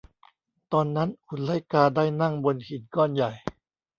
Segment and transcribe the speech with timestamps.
[0.73, 3.31] ตอนนั้นหุ่นไล่กาได้นั่งบนหินก้อนใหญ่